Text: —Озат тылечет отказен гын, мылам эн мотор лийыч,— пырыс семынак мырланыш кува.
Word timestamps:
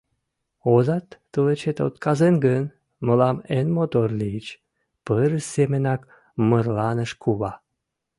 —Озат 0.73 1.07
тылечет 1.31 1.77
отказен 1.87 2.35
гын, 2.45 2.63
мылам 3.05 3.37
эн 3.57 3.67
мотор 3.77 4.07
лийыч,— 4.19 4.47
пырыс 5.05 5.45
семынак 5.53 6.01
мырланыш 6.49 7.11
кува. 7.23 7.53